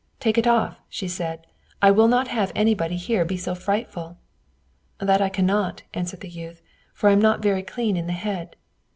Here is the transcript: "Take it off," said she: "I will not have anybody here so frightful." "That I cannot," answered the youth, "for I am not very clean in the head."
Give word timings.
"Take 0.19 0.39
it 0.39 0.47
off," 0.47 0.79
said 0.89 1.43
she: 1.45 1.49
"I 1.79 1.91
will 1.91 2.07
not 2.07 2.27
have 2.29 2.51
anybody 2.55 2.97
here 2.97 3.23
so 3.37 3.53
frightful." 3.53 4.17
"That 4.97 5.21
I 5.21 5.29
cannot," 5.29 5.83
answered 5.93 6.21
the 6.21 6.27
youth, 6.27 6.59
"for 6.91 7.07
I 7.09 7.13
am 7.13 7.21
not 7.21 7.43
very 7.43 7.61
clean 7.61 7.95
in 7.95 8.07
the 8.07 8.13
head." 8.13 8.55